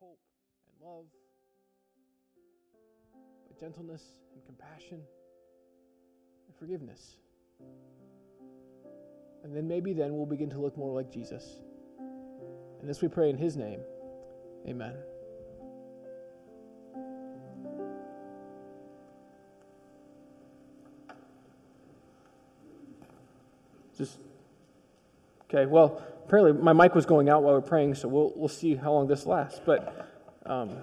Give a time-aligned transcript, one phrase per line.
[0.00, 0.18] hope
[0.68, 1.04] and love,
[3.46, 4.02] by gentleness
[4.34, 5.00] and compassion
[6.46, 7.16] and forgiveness.
[9.44, 11.60] And then maybe then we'll begin to look more like Jesus.
[12.80, 13.80] And this we pray in his name.
[14.66, 14.94] Amen.
[23.96, 24.18] Just
[25.44, 25.64] okay.
[25.64, 28.74] Well, apparently my mic was going out while we are praying, so we'll we'll see
[28.74, 29.60] how long this lasts.
[29.64, 30.10] But
[30.44, 30.78] um,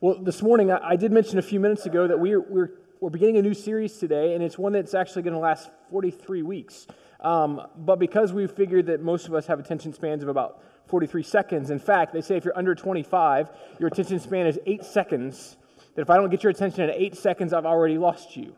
[0.00, 2.70] well, this morning I, I, did mention a few minutes ago that we're we're
[3.00, 6.42] we're beginning a new series today, and it's one that's actually going to last 43
[6.42, 6.86] weeks.
[7.20, 11.24] Um, but because we figured that most of us have attention spans of about 43
[11.24, 15.56] seconds, in fact, they say if you're under 25, your attention span is eight seconds
[15.96, 18.54] that if I don't get your attention in eight seconds, I've already lost you.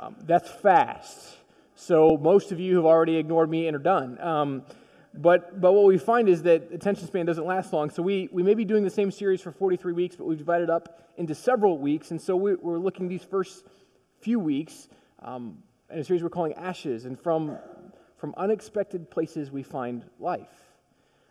[0.00, 1.38] Um, that's fast.
[1.80, 4.20] So most of you have already ignored me and are done.
[4.20, 4.62] Um,
[5.14, 7.88] but, but what we find is that attention span doesn't last long.
[7.88, 10.70] So we, we may be doing the same series for 43 weeks, but we've divided
[10.70, 12.10] up into several weeks.
[12.10, 13.64] And so we, are looking these first
[14.20, 14.88] few weeks
[15.22, 15.58] um,
[15.88, 17.04] in a series we're calling Ashes.
[17.04, 17.56] And from,
[18.16, 20.50] from unexpected places, we find life.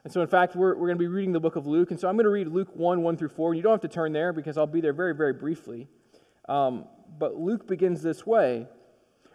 [0.06, 1.92] And so, in fact, we're, we're going to be reading the book of Luke.
[1.92, 3.52] And so I'm going to read Luke 1 1 through 4.
[3.52, 5.90] And you don't have to turn there because I'll be there very, very briefly.
[6.48, 6.86] Um,
[7.20, 8.68] but Luke begins this way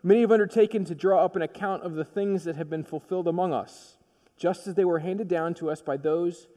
[0.03, 3.29] Many have undertaken to draw up an account of the things that have been fulfilled
[3.29, 3.99] among us,
[4.37, 6.49] just as they were handed down to us by those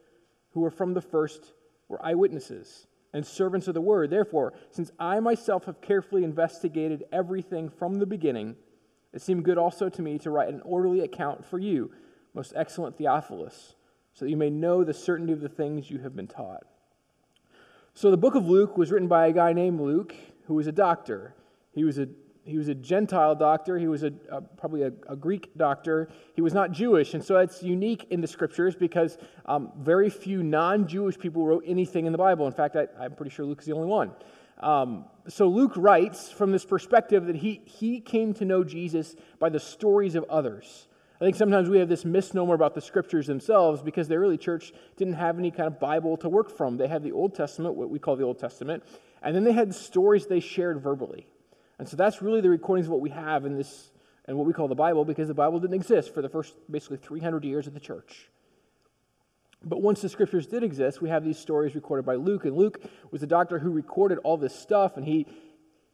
[0.51, 1.53] who were from the first
[1.88, 4.09] were eyewitnesses and servants of the word.
[4.09, 8.55] Therefore, since I myself have carefully investigated everything from the beginning,
[9.13, 11.91] it seemed good also to me to write an orderly account for you,
[12.33, 13.75] most excellent Theophilus
[14.16, 16.63] so that you may know the certainty of the things you have been taught.
[17.93, 20.16] So the book of Luke was written by a guy named Luke
[20.47, 21.35] who was a doctor.
[21.73, 22.07] He was a
[22.45, 23.77] he was a Gentile doctor.
[23.77, 26.09] He was a, a probably a, a, Greek doctor.
[26.35, 30.43] He was not Jewish, and so that's unique in the scriptures because um, very few
[30.43, 32.45] non-Jewish people wrote anything in the Bible.
[32.45, 34.11] In fact, I, am pretty sure Luke is the only one.
[34.59, 39.50] Um, so Luke writes from this perspective that he he came to know Jesus by
[39.50, 40.88] the stories of others.
[41.19, 44.73] I think sometimes we have this misnomer about the scriptures themselves because the early church
[44.97, 46.77] didn't have any kind of Bible to work from.
[46.77, 48.83] They had the Old Testament, what we call the Old Testament,
[49.23, 51.25] and then they had stories they shared verbally.
[51.80, 53.91] And so that's really the recordings of what we have in this
[54.28, 56.97] and what we call the Bible because the Bible didn't exist for the first basically
[56.97, 58.30] 300 years of the church.
[59.63, 62.46] But once the scriptures did exist, we have these stories recorded by Luke.
[62.46, 62.81] And Luke
[63.12, 65.25] was the doctor who recorded all this stuff, and he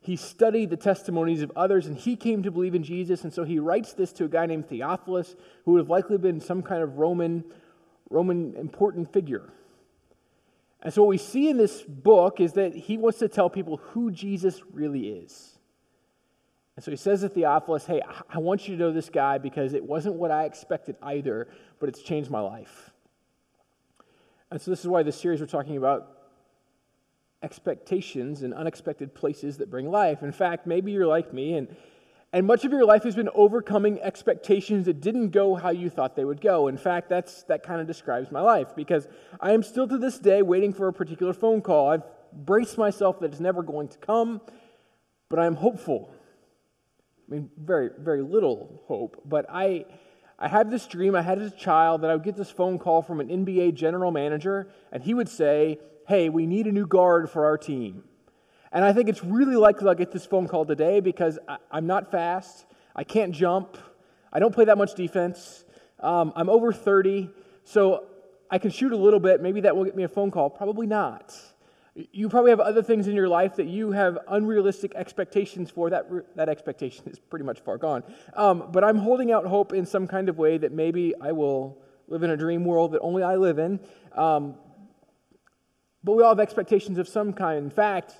[0.03, 3.24] he studied the testimonies of others and he came to believe in Jesus.
[3.24, 6.42] And so he writes this to a guy named Theophilus, who would have likely been
[6.42, 7.44] some kind of Roman,
[8.09, 9.53] Roman important figure.
[10.81, 13.78] And so what we see in this book is that he wants to tell people
[13.78, 15.59] who Jesus really is.
[16.75, 19.73] And so he says to Theophilus, Hey, I want you to know this guy because
[19.73, 21.47] it wasn't what I expected either,
[21.79, 22.91] but it's changed my life.
[24.49, 26.17] And so this is why this series we're talking about
[27.43, 30.21] expectations and unexpected places that bring life.
[30.21, 31.75] In fact, maybe you're like me and
[32.33, 36.15] and much of your life has been overcoming expectations that didn't go how you thought
[36.15, 36.69] they would go.
[36.69, 39.07] In fact, that's that kind of describes my life because
[39.41, 41.89] I am still to this day waiting for a particular phone call.
[41.89, 44.39] I've braced myself that it's never going to come,
[45.27, 46.13] but I'm hopeful.
[47.31, 49.86] I mean, very, very little hope, but I
[50.38, 52.78] I had this dream I had as a child that I would get this phone
[52.78, 56.88] call from an NBA general manager, and he would say, hey, we need a new
[56.88, 58.03] guard for our team.
[58.72, 61.86] And I think it's really likely I'll get this phone call today because I, am
[61.86, 62.66] not fast,
[62.96, 63.78] I can't jump,
[64.34, 65.63] I don't play that much defense,
[66.00, 67.30] um, I'm over 30,
[67.63, 68.08] so
[68.50, 69.42] I can shoot a little bit.
[69.42, 70.50] Maybe that will get me a phone call.
[70.50, 71.34] Probably not.
[71.94, 75.90] You probably have other things in your life that you have unrealistic expectations for.
[75.90, 78.03] That, that expectation is pretty much far gone.
[78.34, 81.81] Um, but I'm holding out hope in some kind of way that maybe I will
[82.07, 83.80] live in a dream world that only I live in.
[84.16, 84.56] Um,
[86.03, 87.63] but we all have expectations of some kind.
[87.63, 88.16] In fact,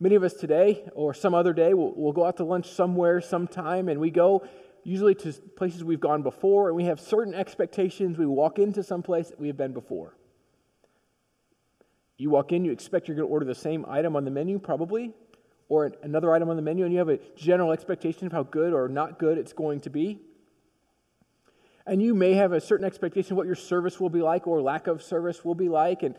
[0.00, 3.20] many of us today or some other day will we'll go out to lunch somewhere,
[3.20, 4.44] sometime, and we go
[4.84, 8.18] usually to places we've gone before, and we have certain expectations.
[8.18, 10.16] We walk into some place that we have been before.
[12.22, 14.60] You walk in, you expect you're going to order the same item on the menu,
[14.60, 15.12] probably,
[15.68, 18.72] or another item on the menu, and you have a general expectation of how good
[18.72, 20.20] or not good it's going to be.
[21.84, 24.62] And you may have a certain expectation of what your service will be like or
[24.62, 26.04] lack of service will be like.
[26.04, 26.14] And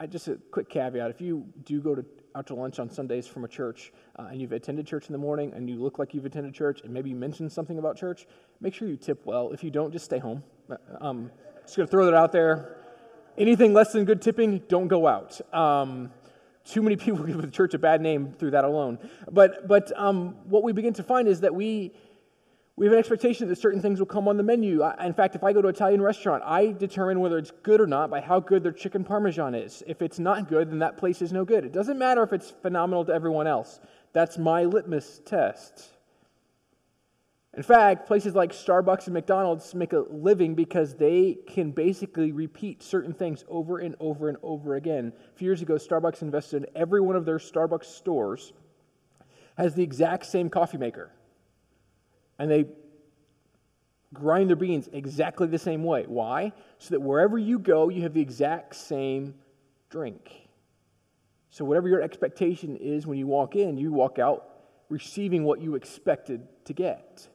[0.00, 2.04] I, just a quick caveat if you do go to,
[2.34, 5.18] out to lunch on Sundays from a church uh, and you've attended church in the
[5.18, 8.26] morning and you look like you've attended church and maybe you mentioned something about church,
[8.60, 9.52] make sure you tip well.
[9.52, 10.42] If you don't, just stay home.
[10.68, 11.30] Uh, um,
[11.64, 12.83] just going to throw that out there.
[13.36, 15.40] Anything less than good tipping, don't go out.
[15.52, 16.10] Um,
[16.64, 18.98] too many people give the church a bad name through that alone.
[19.30, 21.92] But, but um, what we begin to find is that we,
[22.76, 24.82] We have an expectation that certain things will come on the menu.
[24.82, 27.80] I, in fact, if I go to an Italian restaurant, I determine whether it's good
[27.80, 29.84] or not by how good their chicken parmesan is.
[29.86, 31.64] If it's not good, then that place is no good.
[31.64, 33.78] It doesn't matter if it's phenomenal to everyone else.
[34.12, 35.93] That's my litmus test.
[37.56, 42.82] In fact, places like Starbucks and McDonald's make a living because they can basically repeat
[42.82, 45.12] certain things over and over and over again.
[45.32, 48.52] A few years ago, Starbucks invested in every one of their Starbucks stores
[49.56, 51.12] has the exact same coffee maker
[52.40, 52.66] and they
[54.12, 56.04] grind their beans exactly the same way.
[56.08, 56.52] Why?
[56.78, 59.34] So that wherever you go, you have the exact same
[59.90, 60.48] drink.
[61.50, 64.48] So, whatever your expectation is when you walk in, you walk out
[64.88, 67.28] receiving what you expected to get.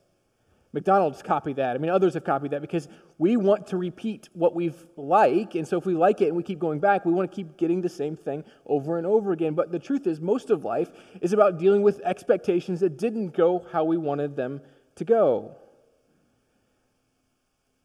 [0.71, 1.75] McDonald's copied that.
[1.75, 2.87] I mean, others have copied that because
[3.17, 5.55] we want to repeat what we've like.
[5.55, 7.57] And so if we like it and we keep going back, we want to keep
[7.57, 9.55] getting the same thing over and over again.
[9.55, 13.65] But the truth is, most of life is about dealing with expectations that didn't go
[13.71, 14.61] how we wanted them
[14.95, 15.55] to go.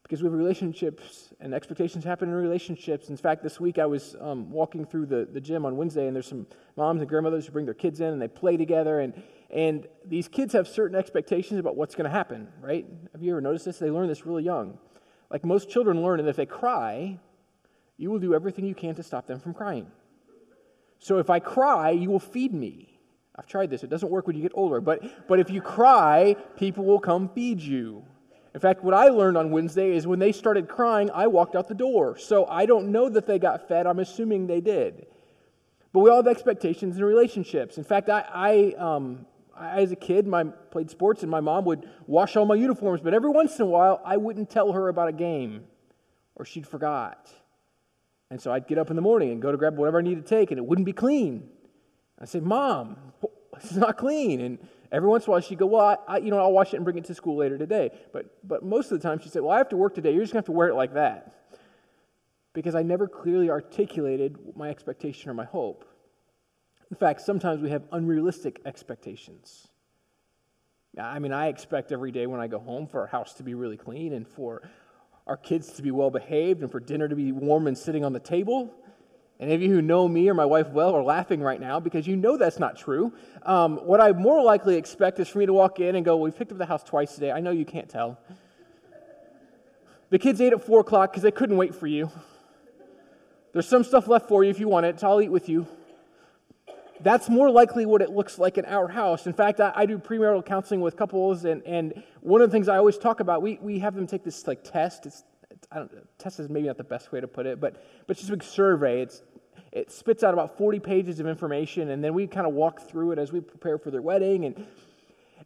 [0.02, 3.08] Because we have relationships and expectations happen in relationships.
[3.08, 6.14] In fact, this week I was um, walking through the, the gym on Wednesday, and
[6.14, 6.46] there's some
[6.76, 9.00] moms and grandmothers who bring their kids in and they play together.
[9.00, 9.14] And,
[9.55, 12.85] and these kids have certain expectations about what's going to happen, right?
[13.12, 13.79] Have you ever noticed this?
[13.79, 14.79] They learn this really young.
[15.31, 17.21] Like most children learn, and if they cry,
[17.97, 19.87] you will do everything you can to stop them from crying.
[20.99, 22.99] So if I cry, you will feed me.
[23.37, 23.85] I've tried this.
[23.85, 24.81] It doesn't work when you get older.
[24.81, 28.05] But, but if you cry, people will come feed you.
[28.55, 31.69] In fact, what I learned on Wednesday is when they started crying, I walked out
[31.69, 32.17] the door.
[32.17, 33.87] So I don't know that they got fed.
[33.87, 35.06] I'm assuming they did.
[35.93, 37.79] But we all have expectations in relationships.
[37.79, 41.65] In fact, I, I, um, I as a kid, I played sports, and my mom
[41.67, 43.01] would wash all my uniforms.
[43.03, 45.65] But every once in a while, I wouldn't tell her about a game,
[46.35, 47.31] or she'd forgot.
[48.31, 50.27] And so I'd get up in the morning and go to grab whatever I needed
[50.27, 51.49] to take, and it wouldn't be clean.
[52.21, 52.97] I'd say, Mom,
[53.62, 54.41] is not clean.
[54.41, 54.59] And
[54.91, 56.85] every once in a while she'd go, Well, I, you know, I'll wash it and
[56.85, 57.91] bring it to school later today.
[58.12, 60.12] But, but most of the time she said, Well, I have to work today.
[60.12, 61.33] You're just going to have to wear it like that.
[62.53, 65.85] Because I never clearly articulated my expectation or my hope.
[66.94, 69.67] In fact, sometimes we have unrealistic expectations.
[70.96, 73.55] I mean, I expect every day when I go home for our house to be
[73.55, 74.62] really clean and for
[75.26, 78.12] our kids to be well behaved and for dinner to be warm and sitting on
[78.12, 78.73] the table.
[79.41, 81.81] And Any of you who know me or my wife well are laughing right now
[81.81, 83.12] because you know that's not true.
[83.43, 86.26] Um, what I more likely expect is for me to walk in and go, well,
[86.26, 87.32] We picked up the house twice today.
[87.32, 88.20] I know you can't tell.
[90.11, 92.12] The kids ate at 4 o'clock because they couldn't wait for you.
[93.52, 95.67] There's some stuff left for you if you want it, so I'll eat with you.
[97.00, 99.26] That's more likely what it looks like in our house.
[99.26, 102.69] In fact, I, I do premarital counseling with couples, and, and one of the things
[102.69, 105.06] I always talk about, we, we have them take this like test.
[105.06, 105.25] It's
[105.70, 108.20] I don't, test is maybe not the best way to put it, but, but it's
[108.20, 109.02] just a big survey.
[109.02, 109.23] It's,
[109.73, 113.12] it spits out about 40 pages of information, and then we kind of walk through
[113.12, 114.44] it as we prepare for their wedding.
[114.44, 114.67] And,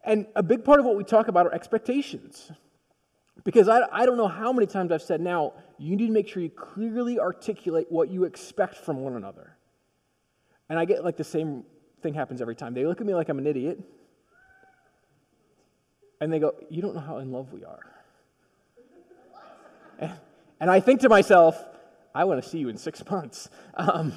[0.04, 2.50] and a big part of what we talk about are expectations.
[3.44, 6.28] Because I, I don't know how many times I've said, now, you need to make
[6.28, 9.56] sure you clearly articulate what you expect from one another.
[10.68, 11.64] And I get like the same
[12.02, 12.74] thing happens every time.
[12.74, 13.80] They look at me like I'm an idiot,
[16.20, 17.86] and they go, You don't know how in love we are.
[20.60, 21.56] And I think to myself,
[22.12, 23.48] I want to see you in six months.
[23.76, 24.12] Um,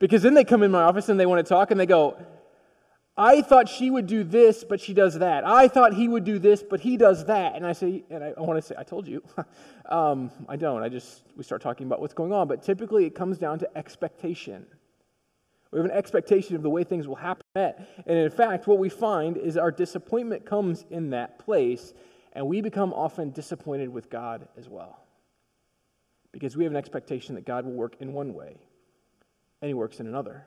[0.00, 2.16] because then they come in my office and they want to talk and they go,
[3.16, 5.46] I thought she would do this, but she does that.
[5.46, 7.54] I thought he would do this, but he does that.
[7.54, 9.22] And I say, and I, I want to say, I told you.
[9.88, 10.82] um, I don't.
[10.82, 12.48] I just, we start talking about what's going on.
[12.48, 14.66] But typically it comes down to expectation.
[15.72, 17.42] We have an expectation of the way things will happen.
[17.54, 17.76] And
[18.06, 21.94] in fact, what we find is our disappointment comes in that place,
[22.34, 25.02] and we become often disappointed with God as well
[26.32, 28.56] because we have an expectation that God will work in one way
[29.60, 30.44] and he works in another.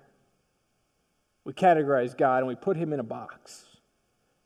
[1.43, 3.65] We categorize God and we put him in a box.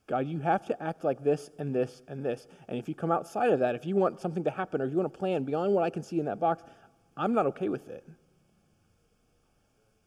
[0.07, 2.47] God, you have to act like this and this and this.
[2.67, 4.91] And if you come outside of that, if you want something to happen or if
[4.91, 6.63] you want a plan beyond what I can see in that box,
[7.15, 8.03] I'm not okay with it.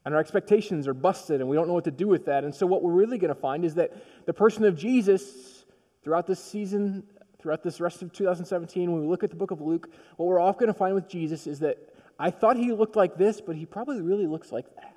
[0.05, 2.45] And our expectations are busted and we don't know what to do with that.
[2.45, 3.93] And so, what we're really going to find is that
[4.27, 5.65] the person of Jesus
[6.03, 7.05] throughout this season
[7.43, 10.39] throughout this rest of 2017, when we look at the book of Luke, what we're
[10.39, 11.77] all going to find with Jesus is that
[12.19, 14.89] I thought he looked like this, but he probably really looks like that.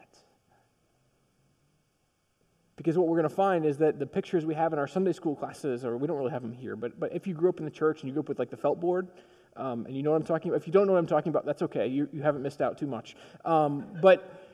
[2.75, 5.13] Because what we're going to find is that the pictures we have in our Sunday
[5.13, 7.57] school classes, or we don't really have them here, but, but if you grew up
[7.57, 9.07] in the church and you grew up with like the felt board,
[9.55, 11.29] um, and you know what I'm talking about, if you don't know what I'm talking
[11.29, 11.87] about, that's okay.
[11.87, 13.15] You, you haven't missed out too much.
[13.45, 14.44] Um, but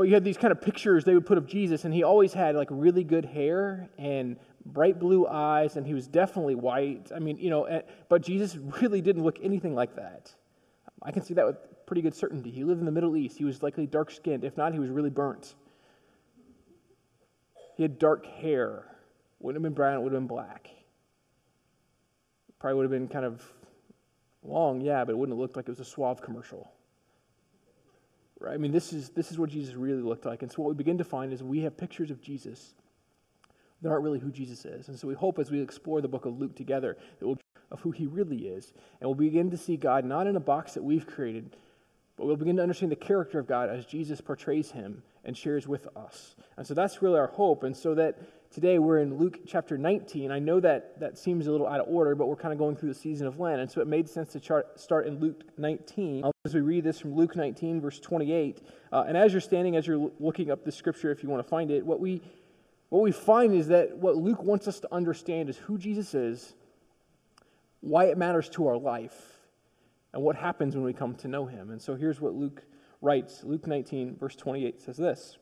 [0.00, 2.32] but you had these kind of pictures they would put of Jesus, and he always
[2.32, 7.12] had like really good hair and bright blue eyes, and he was definitely white.
[7.14, 10.34] I mean, you know, but Jesus really didn't look anything like that.
[11.02, 12.50] I can see that with pretty good certainty.
[12.50, 13.36] He lived in the Middle East.
[13.36, 14.42] He was likely dark skinned.
[14.42, 15.54] If not, he was really burnt.
[17.76, 18.86] He had dark hair.
[19.38, 20.70] Wouldn't have been brown, it would have been black.
[22.58, 23.44] Probably would have been kind of
[24.42, 26.72] long, yeah, but it wouldn't have looked like it was a suave commercial.
[28.40, 28.54] Right?
[28.54, 30.42] I mean, this is, this is what Jesus really looked like.
[30.42, 32.74] And so what we begin to find is we have pictures of Jesus
[33.82, 34.88] that aren't really who Jesus is.
[34.88, 37.38] And so we hope as we explore the book of Luke together that we'll
[37.70, 38.72] of who he really is.
[39.00, 41.56] And we'll begin to see God not in a box that we've created,
[42.16, 45.68] but we'll begin to understand the character of God as Jesus portrays him and shares
[45.68, 46.34] with us.
[46.56, 47.62] And so that's really our hope.
[47.62, 48.18] And so that
[48.52, 50.32] today we're in Luke chapter 19.
[50.32, 52.74] I know that that seems a little out of order, but we're kind of going
[52.74, 53.60] through the season of Lent.
[53.60, 56.24] And so it made sense to chart, start in Luke 19.
[56.44, 58.62] As we read this from Luke 19, verse 28.
[58.92, 61.48] Uh, and as you're standing, as you're looking up the scripture, if you want to
[61.48, 62.22] find it, what we
[62.88, 66.54] what we find is that what Luke wants us to understand is who Jesus is,
[67.82, 69.14] why it matters to our life,
[70.12, 71.70] and what happens when we come to know him.
[71.70, 72.64] And so here's what Luke
[73.00, 75.38] writes Luke 19, verse 28 says this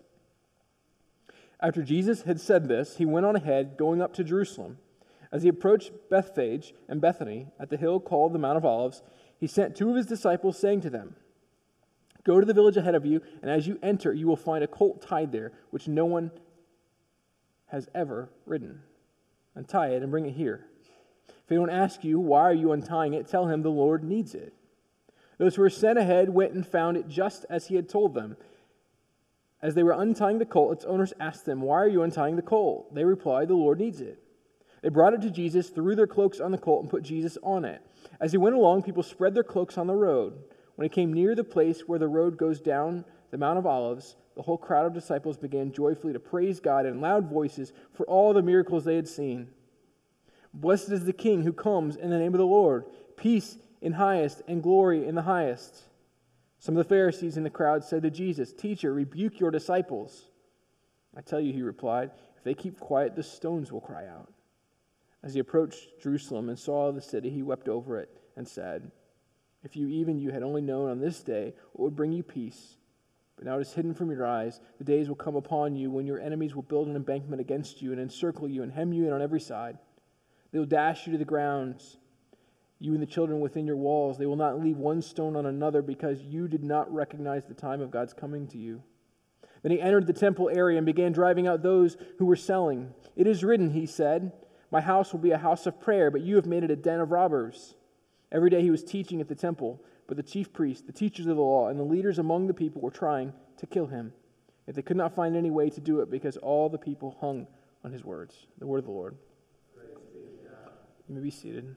[1.61, 4.79] After Jesus had said this, he went on ahead, going up to Jerusalem.
[5.33, 9.03] As he approached Bethphage and Bethany at the hill called the Mount of Olives,
[9.39, 11.17] he sent two of his disciples, saying to them,
[12.25, 14.69] Go to the village ahead of you, and as you enter, you will find a
[14.69, 16.31] colt tied there, which no one
[17.67, 18.83] has ever ridden.
[19.55, 20.67] Untie it and bring it here.
[21.29, 23.29] If anyone asks you, Why are you untying it?
[23.29, 24.53] tell him the Lord needs it.
[25.39, 28.37] Those who were sent ahead went and found it just as he had told them.
[29.61, 32.43] As they were untying the colt, its owners asked them, Why are you untying the
[32.43, 32.95] colt?
[32.95, 34.23] They replied, The Lord needs it.
[34.83, 37.65] They brought it to Jesus, threw their cloaks on the colt, and put Jesus on
[37.65, 37.83] it.
[38.21, 40.39] As he went along, people spread their cloaks on the road.
[40.77, 44.15] When he came near the place where the road goes down the Mount of Olives,
[44.37, 48.33] the whole crowd of disciples began joyfully to praise God in loud voices for all
[48.33, 49.49] the miracles they had seen.
[50.55, 52.85] Blessed is the King who comes in the name of the Lord.
[53.17, 55.83] Peace in highest and glory in the highest.
[56.59, 60.25] Some of the Pharisees in the crowd said to Jesus, Teacher, rebuke your disciples.
[61.17, 64.33] I tell you, he replied, if they keep quiet, the stones will cry out.
[65.23, 68.91] As he approached Jerusalem and saw the city, he wept over it and said,
[69.65, 72.77] If you even you had only known on this day what would bring you peace,
[73.37, 74.61] but now it is hidden from your eyes.
[74.79, 77.93] The days will come upon you when your enemies will build an embankment against you
[77.93, 79.79] and encircle you and hem you in on every side.
[80.51, 81.83] They will dash you to the ground,
[82.81, 84.19] you and the children within your walls.
[84.19, 87.81] They will not leave one stone on another because you did not recognize the time
[87.81, 88.83] of God's coming to you.
[89.63, 92.95] Then he entered the temple area and began driving out those who were selling.
[93.17, 94.33] It is written, he said,
[94.71, 97.01] My house will be a house of prayer, but you have made it a den
[97.01, 97.75] of robbers.
[98.31, 99.83] Every day he was teaching at the temple.
[100.07, 102.81] But the chief priests, the teachers of the law, and the leaders among the people
[102.81, 104.13] were trying to kill him.
[104.67, 107.47] Yet they could not find any way to do it because all the people hung
[107.85, 108.47] on his words.
[108.59, 109.17] The word of the Lord.
[111.09, 111.77] You may be seated.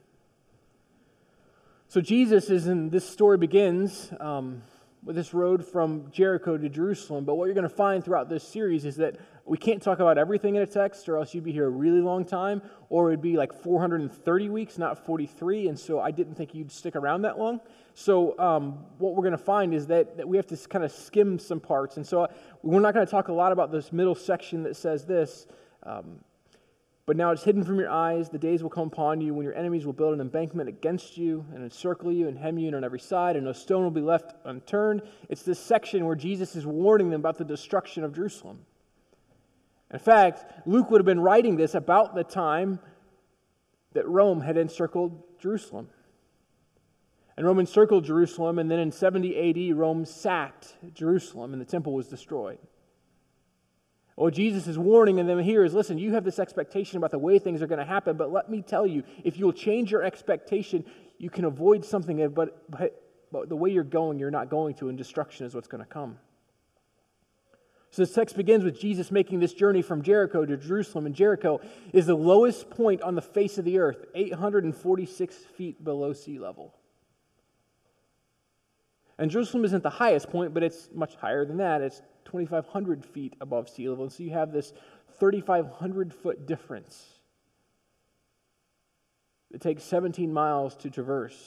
[1.91, 4.61] So Jesus is in this story begins um,
[5.03, 7.25] with this road from Jericho to Jerusalem.
[7.25, 10.17] But what you're going to find throughout this series is that we can't talk about
[10.17, 13.21] everything in a text, or else you'd be here a really long time, or it'd
[13.21, 15.67] be like 430 weeks, not 43.
[15.67, 17.59] And so I didn't think you'd stick around that long.
[17.93, 20.93] So um, what we're going to find is that, that we have to kind of
[20.93, 21.97] skim some parts.
[21.97, 22.27] And so uh,
[22.63, 25.45] we're not going to talk a lot about this middle section that says this.
[25.83, 26.21] Um,
[27.05, 28.29] but now it's hidden from your eyes.
[28.29, 31.45] The days will come upon you when your enemies will build an embankment against you
[31.53, 34.01] and encircle you and hem you in on every side, and no stone will be
[34.01, 35.01] left unturned.
[35.29, 38.59] It's this section where Jesus is warning them about the destruction of Jerusalem.
[39.91, 42.79] In fact, Luke would have been writing this about the time
[43.93, 45.89] that Rome had encircled Jerusalem.
[47.35, 51.93] And Rome encircled Jerusalem, and then in 70 AD, Rome sacked Jerusalem, and the temple
[51.93, 52.59] was destroyed.
[54.21, 57.39] What Jesus is warning them here is listen, you have this expectation about the way
[57.39, 60.85] things are going to happen, but let me tell you, if you'll change your expectation,
[61.17, 63.01] you can avoid something, eh, but, but,
[63.31, 65.89] but the way you're going, you're not going to, and destruction is what's going to
[65.89, 66.19] come.
[67.89, 71.59] So this text begins with Jesus making this journey from Jericho to Jerusalem, and Jericho
[71.91, 76.75] is the lowest point on the face of the earth, 846 feet below sea level.
[79.17, 81.81] And Jerusalem isn't the highest point, but it's much higher than that.
[81.81, 84.05] It's 2,500 feet above sea level.
[84.05, 84.73] And so you have this
[85.19, 87.05] 3,500 foot difference.
[89.51, 91.37] It takes 17 miles to traverse.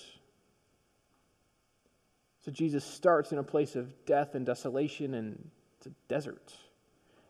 [2.45, 6.53] So Jesus starts in a place of death and desolation and it's a desert.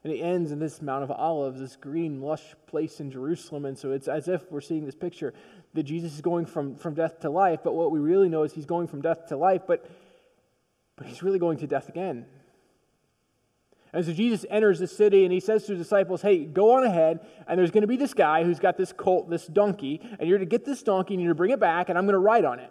[0.02, 3.64] And he ends in this Mount of Olives, this green, lush place in Jerusalem.
[3.64, 5.32] And so it's as if we're seeing this picture
[5.72, 7.60] that Jesus is going from, from death to life.
[7.64, 9.88] But what we really know is he's going from death to life, but,
[10.96, 12.26] but he's really going to death again.
[13.94, 16.84] And so Jesus enters the city and he says to his disciples, Hey, go on
[16.84, 20.28] ahead, and there's going to be this guy who's got this colt, this donkey, and
[20.28, 22.18] you're to get this donkey and you're to bring it back, and I'm going to
[22.18, 22.70] ride on it.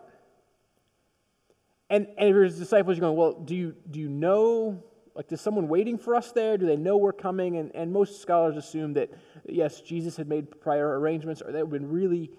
[1.90, 4.84] And, and his disciples are going, Well, do you, do you know
[5.16, 6.58] like, is someone waiting for us there?
[6.58, 7.58] Do they know we're coming?
[7.58, 9.12] And, and most scholars assume that,
[9.48, 12.32] yes, Jesus had made prior arrangements, or that would have been really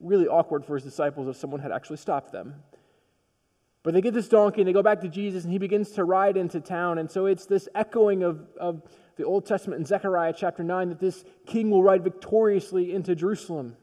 [0.00, 2.54] really awkward for his disciples if someone had actually stopped them.
[3.86, 6.02] But they get this donkey and they go back to Jesus, and he begins to
[6.02, 6.98] ride into town.
[6.98, 8.82] And so it's this echoing of, of
[9.14, 13.76] the Old Testament in Zechariah chapter 9 that this king will ride victoriously into Jerusalem.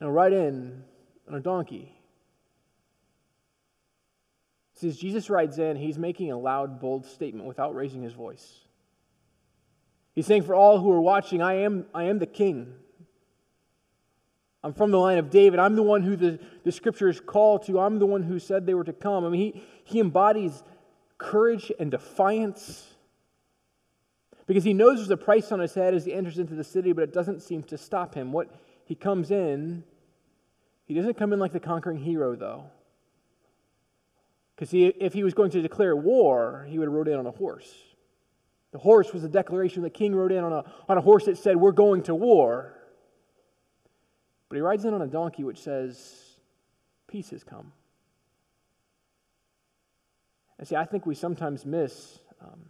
[0.00, 0.82] And ride in
[1.28, 1.94] on a donkey.
[4.74, 8.58] See, as Jesus rides in, he's making a loud, bold statement without raising his voice.
[10.16, 12.74] He's saying, For all who are watching, I am, I am the king.
[14.62, 15.58] I'm from the line of David.
[15.58, 17.80] I'm the one who the, the scriptures call to.
[17.80, 19.24] I'm the one who said they were to come.
[19.24, 20.62] I mean, he, he embodies
[21.16, 22.86] courage and defiance
[24.46, 26.92] because he knows there's a price on his head as he enters into the city,
[26.92, 28.32] but it doesn't seem to stop him.
[28.32, 28.52] What
[28.84, 29.84] he comes in,
[30.86, 32.64] he doesn't come in like the conquering hero, though.
[34.56, 37.30] Because if he was going to declare war, he would have rode in on a
[37.30, 37.72] horse.
[38.72, 39.82] The horse was a declaration.
[39.82, 42.74] The king rode in on a, on a horse that said, We're going to war.
[44.50, 46.12] But he rides in on a donkey which says,
[47.06, 47.72] Peace has come.
[50.58, 52.60] And see, I think we sometimes miss, um,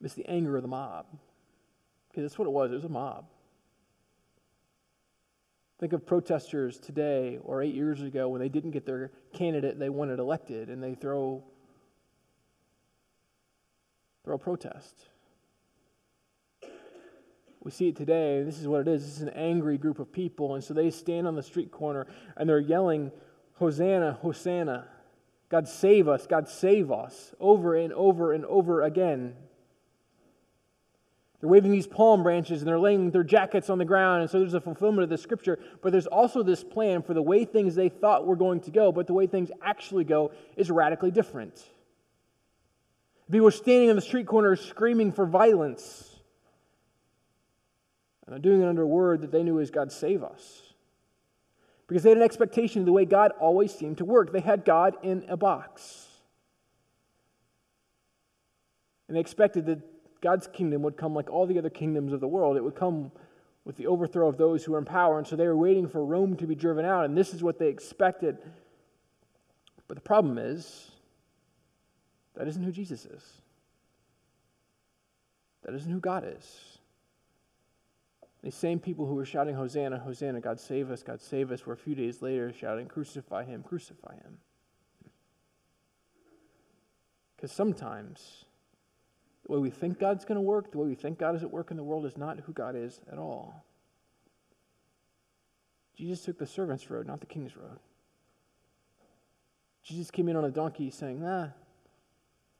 [0.00, 1.06] miss the anger of the mob.
[2.10, 2.72] Because that's what it was.
[2.72, 3.26] It was a mob.
[5.78, 9.88] Think of protesters today or eight years ago when they didn't get their candidate they
[9.88, 11.44] wanted elected and they throw,
[14.24, 15.08] throw a protest.
[17.64, 18.42] We see it today.
[18.42, 19.04] This is what it is.
[19.04, 20.54] This is an angry group of people.
[20.54, 22.06] And so they stand on the street corner
[22.36, 23.10] and they're yelling,
[23.54, 24.86] Hosanna, Hosanna.
[25.48, 29.34] God save us, God save us, over and over and over again.
[31.40, 34.22] They're waving these palm branches and they're laying their jackets on the ground.
[34.22, 35.58] And so there's a fulfillment of the scripture.
[35.80, 38.92] But there's also this plan for the way things they thought were going to go,
[38.92, 41.62] but the way things actually go is radically different.
[43.30, 46.13] People standing on the street corner screaming for violence.
[48.26, 50.62] And doing it under a word that they knew as God save us.
[51.86, 54.32] Because they had an expectation of the way God always seemed to work.
[54.32, 56.06] They had God in a box.
[59.06, 59.80] And they expected that
[60.22, 62.56] God's kingdom would come like all the other kingdoms of the world.
[62.56, 63.12] It would come
[63.66, 65.18] with the overthrow of those who were in power.
[65.18, 67.04] And so they were waiting for Rome to be driven out.
[67.04, 68.38] And this is what they expected.
[69.86, 70.90] But the problem is,
[72.34, 73.22] that isn't who Jesus is.
[75.64, 76.73] That isn't who God is.
[78.44, 81.72] These same people who were shouting, Hosanna, Hosanna, God save us, God save us, were
[81.72, 84.36] a few days later shouting, Crucify him, crucify him.
[87.34, 88.44] Because sometimes
[89.46, 91.50] the way we think God's going to work, the way we think God is at
[91.50, 93.64] work in the world, is not who God is at all.
[95.96, 97.78] Jesus took the servant's road, not the king's road.
[99.82, 101.48] Jesus came in on a donkey saying, ah,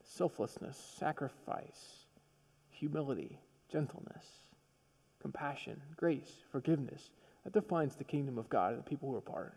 [0.03, 2.07] selflessness, sacrifice,
[2.71, 3.39] humility,
[3.71, 4.44] gentleness
[5.25, 7.11] compassion, grace, forgiveness.
[7.45, 9.55] That defines the kingdom of God and the people who are part.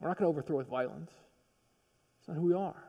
[0.00, 1.10] We're not going to overthrow with violence.
[2.18, 2.82] It's not who we are.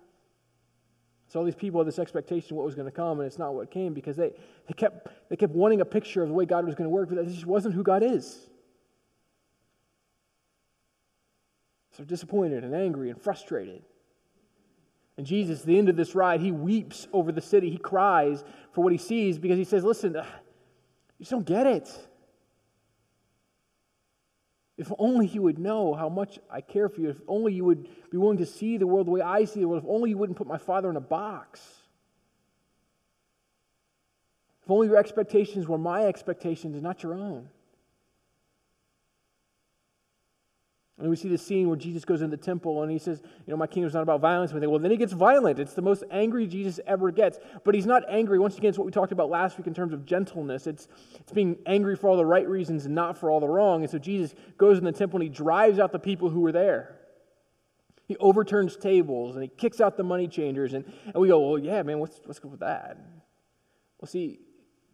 [1.27, 3.37] So all these people had this expectation of what was going to come, and it's
[3.37, 4.31] not what came because they,
[4.67, 7.09] they, kept, they kept wanting a picture of the way God was going to work,
[7.09, 8.47] but that just wasn't who God is.
[11.97, 13.81] So disappointed and angry and frustrated.
[15.19, 17.69] And Jesus, at the end of this ride, he weeps over the city.
[17.69, 20.23] He cries for what he sees because he says, Listen, uh,
[21.17, 21.89] you just don't get it.
[24.77, 27.09] If only you would know how much I care for you.
[27.09, 29.67] If only you would be willing to see the world the way I see the
[29.67, 29.83] world.
[29.83, 31.59] If only you wouldn't put my father in a box.
[34.63, 37.49] If only your expectations were my expectations and not your own.
[40.99, 43.51] And we see the scene where Jesus goes into the temple and he says, You
[43.51, 44.51] know, my kingdom is not about violence.
[44.51, 45.57] But well, then he gets violent.
[45.57, 47.39] It's the most angry Jesus ever gets.
[47.63, 48.37] But he's not angry.
[48.37, 50.67] Once again, it's what we talked about last week in terms of gentleness.
[50.67, 53.81] It's, it's being angry for all the right reasons and not for all the wrong.
[53.81, 56.51] And so Jesus goes in the temple and he drives out the people who were
[56.51, 56.97] there.
[58.05, 60.73] He overturns tables and he kicks out the money changers.
[60.73, 62.97] And, and we go, Well, yeah, man, what's, what's good with that?
[64.01, 64.39] Well, see,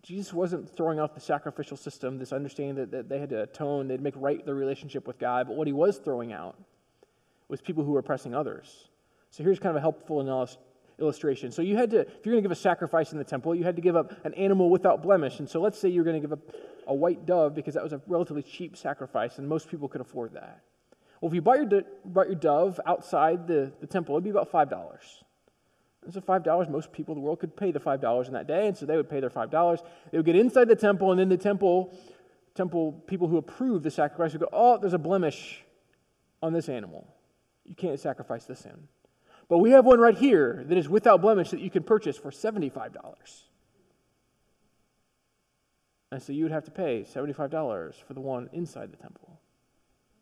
[0.05, 3.87] Jesus wasn't throwing out the sacrificial system, this understanding that, that they had to atone,
[3.87, 6.55] they'd make right their relationship with God, but what he was throwing out
[7.47, 8.87] was people who were oppressing others.
[9.31, 10.21] So here's kind of a helpful
[10.99, 11.51] illustration.
[11.51, 13.63] So you had to, if you're going to give a sacrifice in the temple, you
[13.63, 15.39] had to give up an animal without blemish.
[15.39, 16.53] And so let's say you're going to give up
[16.85, 20.35] a white dove because that was a relatively cheap sacrifice, and most people could afford
[20.35, 20.61] that.
[21.19, 24.51] Well, if you bought your, bought your dove outside the, the temple, it'd be about
[24.51, 25.23] $5.
[26.05, 28.67] And so $5, most people in the world could pay the $5 in that day,
[28.67, 29.79] and so they would pay their $5.
[30.11, 31.97] They would get inside the temple, and then the temple,
[32.53, 35.63] temple people who approved the sacrifice would go, oh, there's a blemish
[36.43, 37.07] on this animal.
[37.65, 38.87] You can't sacrifice this in.
[39.49, 42.29] But we have one right here that is without blemish that you can purchase for
[42.29, 42.95] $75.
[46.11, 49.39] And so you would have to pay $75 for the one inside the temple.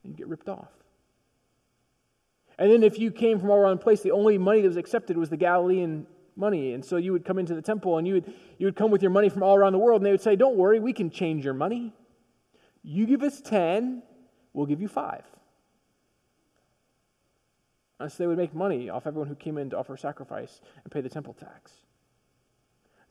[0.03, 0.71] And you get ripped off.
[2.57, 4.77] And then if you came from all around the place, the only money that was
[4.77, 6.73] accepted was the Galilean money.
[6.73, 9.01] And so you would come into the temple and you would, you would come with
[9.01, 11.09] your money from all around the world, and they would say, Don't worry, we can
[11.09, 11.93] change your money.
[12.83, 14.03] You give us 10,
[14.53, 15.23] we'll give you 5.
[17.99, 20.91] And so they would make money off everyone who came in to offer sacrifice and
[20.91, 21.71] pay the temple tax.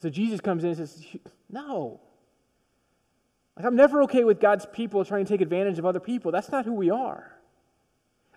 [0.00, 1.04] So Jesus comes in and says,
[1.50, 2.00] No.
[3.56, 6.32] Like, I'm never okay with God's people trying to take advantage of other people.
[6.32, 7.30] That's not who we are.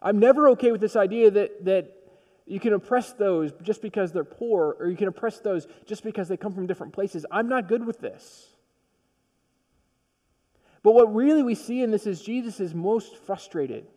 [0.06, 1.92] I'm never okay with this idea that, that
[2.46, 6.28] you can oppress those just because they're poor, or you can oppress those just because
[6.28, 7.26] they come from different places.
[7.32, 8.48] I'm not good with this.
[10.84, 13.88] But what really we see in this is Jesus is most frustrated,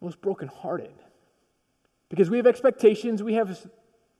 [0.00, 0.94] most brokenhearted.
[2.08, 3.50] Because we have expectations, we have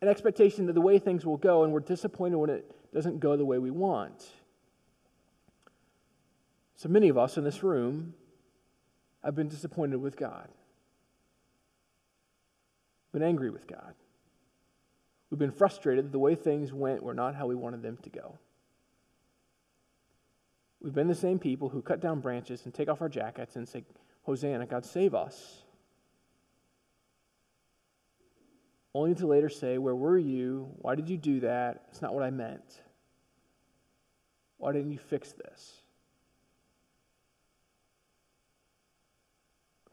[0.02, 3.36] an expectation that the way things will go, and we're disappointed when it doesn't go
[3.36, 4.26] the way we want.
[6.74, 8.14] So many of us in this room
[9.24, 10.48] have been disappointed with God,
[13.12, 13.94] been angry with God.
[15.30, 18.11] We've been frustrated that the way things went were not how we wanted them to
[18.11, 18.38] go.
[20.80, 23.68] We've been the same people who cut down branches and take off our jackets and
[23.68, 23.85] say,
[24.22, 25.62] Hosanna, God, save us.
[28.94, 30.68] Only to later say, Where were you?
[30.78, 31.85] Why did you do that?
[31.90, 32.83] It's not what I meant.
[34.56, 35.83] Why didn't you fix this?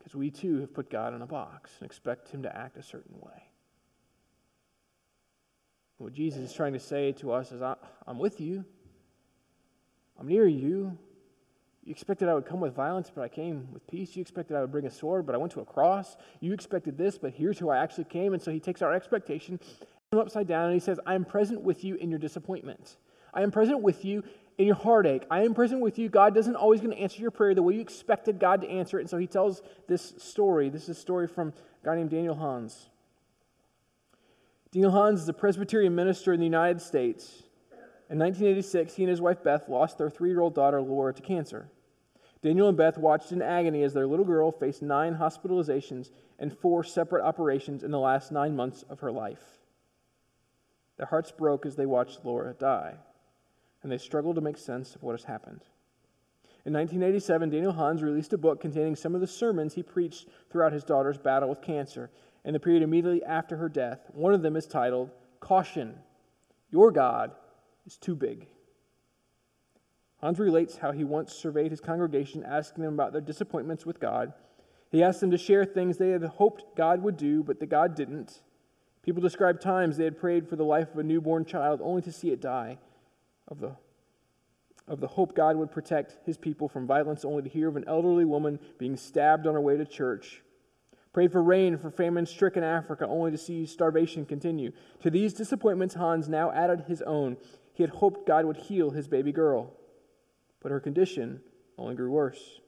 [0.08, 2.82] Because we too have put God in a box and expect Him to act a
[2.82, 3.44] certain way.
[5.98, 8.64] What Jesus is trying to say to us is, I'm with you.
[10.18, 10.98] I'm near you.
[11.84, 14.16] You expected I would come with violence, but I came with peace.
[14.16, 16.16] You expected I would bring a sword, but I went to a cross.
[16.40, 18.32] You expected this, but here's who I actually came.
[18.32, 19.60] And so he takes our expectation
[20.14, 22.96] upside down and he says, I am present with you in your disappointment.
[23.34, 24.24] I am present with you
[24.58, 25.24] in your heartache.
[25.30, 26.10] I am present with you.
[26.10, 28.98] God doesn't always going to answer your prayer the way you expected God to answer
[28.98, 29.02] it.
[29.02, 30.70] And so he tells this story.
[30.70, 32.90] This is a story from a guy named Daniel Hans.
[34.72, 37.44] Daniel Hans is a Presbyterian minister in the United States.
[38.10, 41.22] In 1986, he and his wife Beth lost their three year old daughter Laura to
[41.22, 41.70] cancer.
[42.42, 46.84] Daniel and Beth watched in agony as their little girl faced nine hospitalizations and four
[46.84, 49.60] separate operations in the last nine months of her life.
[50.98, 52.98] Their hearts broke as they watched Laura die
[53.84, 55.62] and they struggle to make sense of what has happened.
[56.66, 60.74] In 1987, Daniel Hans released a book containing some of the sermons he preached throughout
[60.74, 62.10] his daughter's battle with cancer
[62.44, 64.02] and the period immediately after her death.
[64.12, 65.96] One of them is titled, Caution
[66.70, 67.32] Your God
[67.86, 68.48] is Too Big.
[70.20, 74.34] Hans relates how he once surveyed his congregation, asking them about their disappointments with God.
[74.92, 77.96] He asked them to share things they had hoped God would do, but that God
[77.96, 78.42] didn't.
[79.04, 82.12] People described times they had prayed for the life of a newborn child only to
[82.12, 82.78] see it die
[83.48, 83.76] of the,
[84.88, 87.86] of the hope God would protect his people from violence, only to hear of an
[87.88, 90.42] elderly woman being stabbed on her way to church.
[91.14, 94.72] Prayed for rain for famine stricken Africa, only to see starvation continue.
[95.02, 97.38] To these disappointments, Hans now added his own.
[97.74, 99.74] He had hoped God would heal his baby girl,
[100.62, 101.42] but her condition
[101.78, 102.60] only grew worse.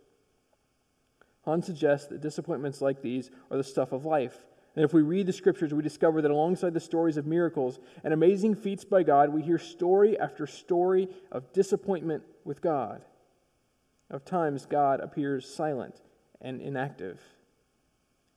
[1.42, 4.38] Hans suggests that disappointments like these are the stuff of life,
[4.75, 8.13] and if we read the scriptures, we discover that alongside the stories of miracles and
[8.13, 13.03] amazing feats by God, we hear story after story of disappointment with God.
[14.12, 16.01] Of times, God appears silent
[16.41, 17.19] and inactive.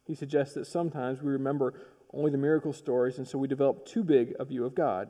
[0.04, 1.74] He suggests that sometimes we remember
[2.12, 5.08] only the miracle stories, and so we develop too big a view of God.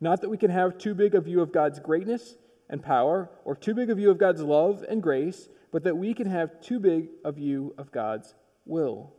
[0.00, 2.36] Not that we can have too big a view of God's greatness
[2.70, 6.14] and power, or too big a view of God's love and grace, but that we
[6.14, 9.12] can have too big a view of God's will.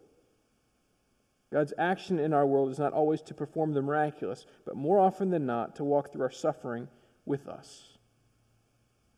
[1.55, 5.29] God's action in our world is not always to perform the miraculous, but more often
[5.29, 6.89] than not to walk through our suffering
[7.25, 7.97] with us.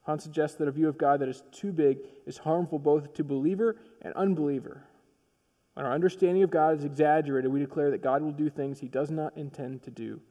[0.04, 1.98] Hans suggests that a view of God that is too big
[2.28, 4.84] is harmful both to believer and unbeliever.
[5.74, 8.88] When our understanding of God is exaggerated, we declare that God will do things he
[8.88, 10.22] does not intend to do,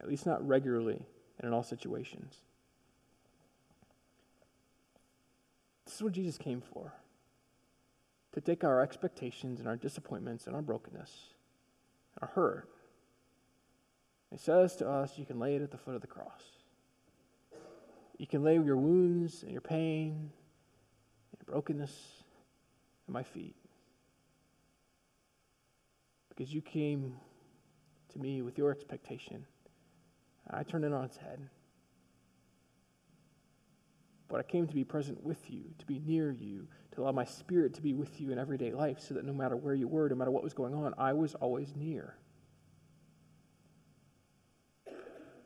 [0.00, 1.04] at least not regularly
[1.38, 2.36] and in all situations.
[5.84, 6.94] This is what Jesus came for
[8.36, 11.10] to take our expectations and our disappointments and our brokenness,
[12.20, 12.68] our hurt.
[14.30, 16.42] He says to us, You can lay it at the foot of the cross.
[18.18, 20.10] You can lay your wounds and your pain
[21.32, 21.92] and your brokenness
[23.08, 23.56] at my feet.
[26.28, 27.14] Because you came
[28.12, 29.46] to me with your expectation.
[30.50, 31.48] I turned it on its head.
[34.28, 37.24] But I came to be present with you, to be near you, to allow my
[37.24, 40.08] spirit to be with you in everyday life so that no matter where you were,
[40.08, 42.16] no matter what was going on, I was always near.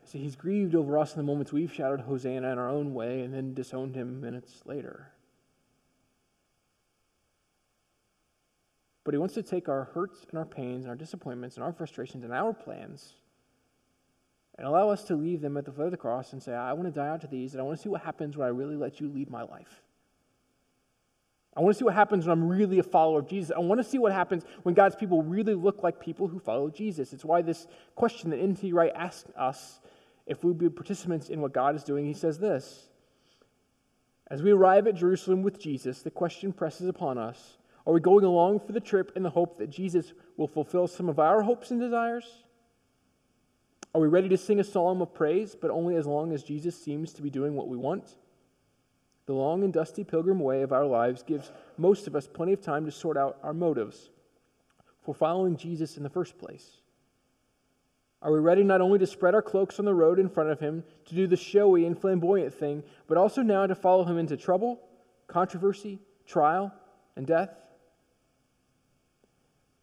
[0.05, 3.21] See, he's grieved over us in the moments we've shouted Hosanna in our own way
[3.21, 5.13] and then disowned him minutes later.
[9.05, 11.73] But he wants to take our hurts and our pains and our disappointments and our
[11.73, 13.15] frustrations and our plans
[14.61, 16.75] and allow us to leave them at the foot of the cross and say, I
[16.75, 18.51] want to die out to these, and I want to see what happens when I
[18.51, 19.81] really let you lead my life.
[21.57, 23.53] I want to see what happens when I'm really a follower of Jesus.
[23.57, 26.69] I want to see what happens when God's people really look like people who follow
[26.69, 27.15] Jesus.
[27.15, 28.71] It's why this question that N.T.
[28.75, 29.81] Wright asked us
[30.27, 32.91] if we be participants in what God is doing, he says this
[34.27, 38.27] As we arrive at Jerusalem with Jesus, the question presses upon us Are we going
[38.27, 41.71] along for the trip in the hope that Jesus will fulfill some of our hopes
[41.71, 42.45] and desires?
[43.95, 46.81] Are we ready to sing a psalm of praise, but only as long as Jesus
[46.81, 48.17] seems to be doing what we want?
[49.27, 52.61] The long and dusty pilgrim way of our lives gives most of us plenty of
[52.61, 54.11] time to sort out our motives
[55.03, 56.79] for following Jesus in the first place.
[58.23, 60.61] Are we ready not only to spread our cloaks on the road in front of
[60.61, 64.37] him, to do the showy and flamboyant thing, but also now to follow him into
[64.37, 64.81] trouble,
[65.27, 66.73] controversy, trial,
[67.17, 67.51] and death?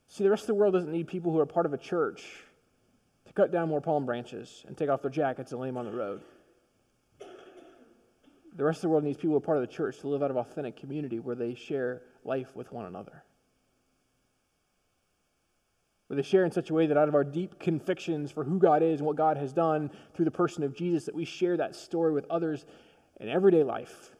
[0.08, 2.26] See, the rest of the world doesn't need people who are part of a church
[3.38, 5.92] cut down more palm branches and take off their jackets and lay them on the
[5.92, 6.22] road.
[8.56, 10.24] The rest of the world needs people who are part of the church to live
[10.24, 13.24] out of authentic community where they share life with one another.
[16.08, 18.58] Where they share in such a way that out of our deep convictions for who
[18.58, 21.58] God is and what God has done through the person of Jesus, that we share
[21.58, 22.66] that story with others
[23.20, 24.16] in everyday life.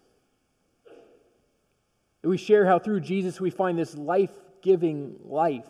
[2.22, 5.66] That we share how through Jesus we find this life giving life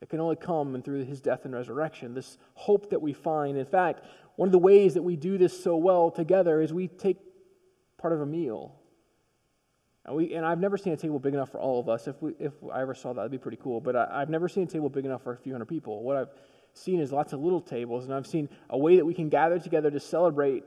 [0.00, 2.14] that can only come and through his death and resurrection.
[2.14, 3.56] This hope that we find.
[3.56, 4.04] In fact,
[4.36, 7.18] one of the ways that we do this so well together is we take
[7.96, 8.74] part of a meal.
[10.04, 12.06] And, we, and I've never seen a table big enough for all of us.
[12.08, 13.80] If, we, if I ever saw that, that'd be pretty cool.
[13.80, 16.02] But I, I've never seen a table big enough for a few hundred people.
[16.02, 16.30] What I've
[16.74, 19.58] seen is lots of little tables, and I've seen a way that we can gather
[19.58, 20.64] together to celebrate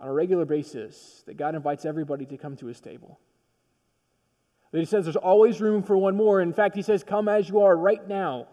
[0.00, 3.20] on a regular basis that God invites everybody to come to his table.
[4.72, 6.40] That he says there's always room for one more.
[6.40, 8.48] In fact, he says, Come as you are right now.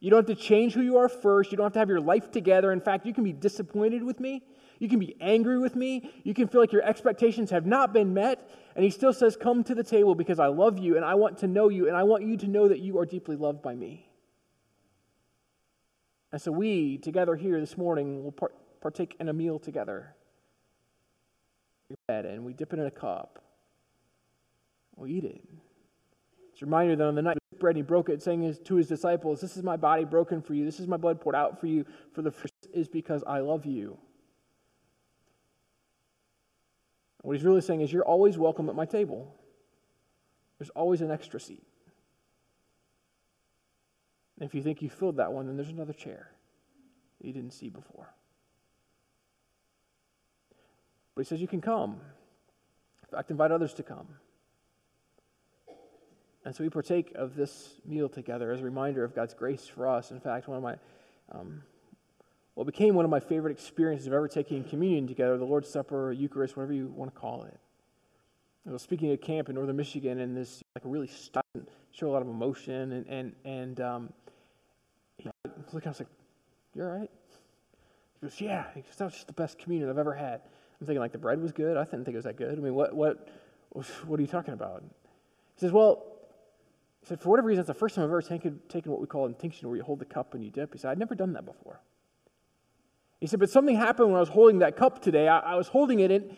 [0.00, 1.50] You don't have to change who you are first.
[1.50, 2.72] You don't have to have your life together.
[2.72, 4.42] In fact, you can be disappointed with me.
[4.78, 6.10] You can be angry with me.
[6.22, 8.50] You can feel like your expectations have not been met.
[8.74, 11.38] And he still says, Come to the table because I love you and I want
[11.38, 13.74] to know you and I want you to know that you are deeply loved by
[13.74, 14.08] me.
[16.32, 18.34] And so we, together here this morning, will
[18.80, 20.14] partake in a meal together.
[22.08, 23.45] And we dip it in a cup.
[24.96, 25.42] We'll eat it.
[26.52, 28.88] It's a reminder that on the night of bread, he broke it, saying to his
[28.88, 30.64] disciples, This is my body broken for you.
[30.64, 31.84] This is my blood poured out for you.
[32.12, 33.98] For the first is because I love you.
[37.22, 39.34] What he's really saying is, You're always welcome at my table.
[40.58, 41.62] There's always an extra seat.
[44.38, 46.30] And if you think you filled that one, then there's another chair
[47.18, 48.14] that you didn't see before.
[51.14, 52.00] But he says you can come.
[53.02, 54.06] In fact, invite others to come.
[56.46, 59.88] And so we partake of this meal together as a reminder of God's grace for
[59.88, 60.12] us.
[60.12, 60.76] In fact, one of my,
[61.32, 61.60] um,
[62.54, 66.12] what became one of my favorite experiences of ever taking communion together, the Lord's Supper,
[66.12, 67.58] Eucharist, whatever you want to call it.
[68.64, 72.10] I was speaking at camp in northern Michigan, and this like a really stubborn, show
[72.10, 74.12] a lot of emotion, and and and um,
[75.18, 76.08] he I was like,
[76.74, 77.10] "You're right?"
[78.20, 80.40] He goes, "Yeah." He goes, "That was just the best communion I've ever had."
[80.80, 81.76] I'm thinking like the bread was good.
[81.76, 82.58] I didn't think it was that good.
[82.58, 83.28] I mean, what what
[84.06, 84.82] what are you talking about?
[84.82, 86.15] He says, "Well,
[87.06, 89.06] he said, for whatever reason, it's the first time I've ever taken, taken what we
[89.06, 90.72] call intinction, where you hold the cup and you dip.
[90.72, 91.80] He said, I'd never done that before.
[93.20, 95.28] He said, but something happened when I was holding that cup today.
[95.28, 96.36] I, I was holding it, in,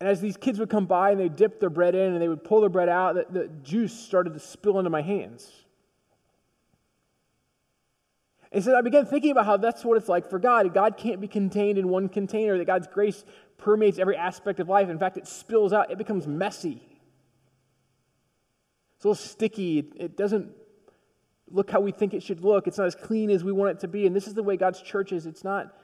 [0.00, 2.26] and as these kids would come by and they'd dip their bread in and they
[2.26, 5.48] would pull their bread out, the, the juice started to spill into my hands.
[8.52, 10.74] He said, I began thinking about how that's what it's like for God.
[10.74, 13.24] God can't be contained in one container, that God's grace
[13.58, 14.88] permeates every aspect of life.
[14.88, 16.82] In fact, it spills out, it becomes messy.
[19.04, 19.84] It's a little sticky.
[19.96, 20.50] It, doesn't
[21.50, 22.66] look how we think it should look.
[22.66, 24.06] It's not as clean as we want it to be.
[24.06, 25.26] And this is the way God's church is.
[25.26, 25.76] It's not,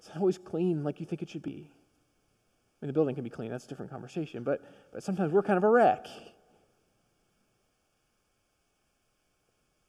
[0.00, 1.70] it's not always clean like you think it should be.
[1.70, 3.48] I mean, the building can be clean.
[3.48, 4.42] That's a different conversation.
[4.42, 4.60] But,
[4.92, 6.08] but sometimes we're kind of a wreck.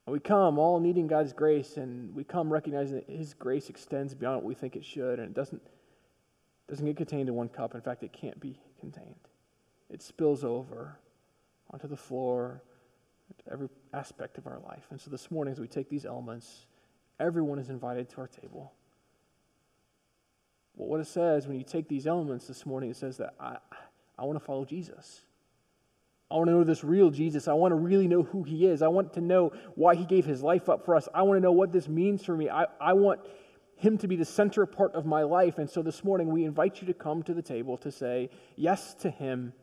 [0.06, 4.36] We come all needing God's grace, and we come recognizing that His grace extends beyond
[4.36, 5.63] what we think it should, and it doesn't,
[6.70, 7.74] doesn't get contained in one cup.
[7.74, 9.15] In fact, it can't be contained,
[9.89, 11.00] it spills over
[11.71, 12.62] onto the floor,
[13.51, 14.86] every aspect of our life.
[14.91, 16.65] And so this morning, as we take these elements,
[17.19, 18.73] everyone is invited to our table.
[20.75, 23.58] Well, what it says when you take these elements this morning, it says that I,
[24.17, 25.21] I want to follow Jesus.
[26.30, 27.47] I want to know this real Jesus.
[27.47, 28.82] I want to really know who he is.
[28.82, 31.08] I want to know why he gave his life up for us.
[31.13, 32.49] I want to know what this means for me.
[32.49, 33.21] I, I want
[33.78, 35.60] Him to be the center part of my life.
[35.60, 38.93] And so this morning, we invite you to come to the table to say yes
[38.95, 39.54] to Him,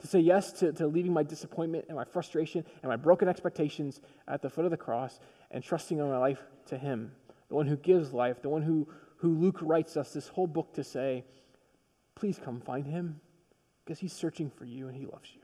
[0.00, 4.00] to say yes to, to leaving my disappointment and my frustration and my broken expectations
[4.28, 5.18] at the foot of the cross
[5.50, 7.12] and trusting in my life to Him,
[7.48, 10.72] the one who gives life, the one who, who Luke writes us this whole book
[10.74, 11.24] to say,
[12.14, 13.20] please come find Him
[13.84, 15.42] because He's searching for you and He loves you.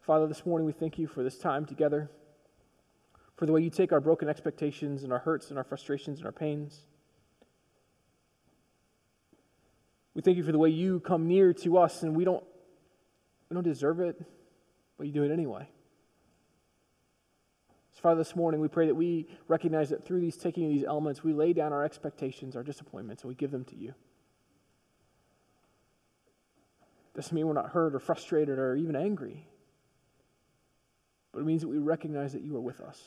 [0.00, 2.10] Father, this morning we thank you for this time together
[3.36, 6.26] for the way you take our broken expectations and our hurts and our frustrations and
[6.26, 6.80] our pains.
[10.14, 12.44] We thank you for the way you come near to us and we don't,
[13.52, 14.18] we don't deserve it,
[14.96, 15.68] but you do it anyway.
[17.90, 20.84] So, Father, this morning we pray that we recognize that through these taking of these
[20.84, 23.92] elements, we lay down our expectations, our disappointments, and we give them to you.
[27.14, 29.46] Doesn't mean we're not hurt or frustrated or even angry,
[31.30, 33.02] but it means that we recognize that you are with us.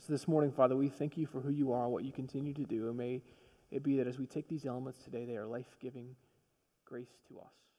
[0.00, 2.64] So this morning, Father, we thank you for who you are, what you continue to
[2.64, 3.22] do, and may
[3.70, 6.16] it be that as we take these elements today, they are life giving
[6.84, 7.69] grace to us.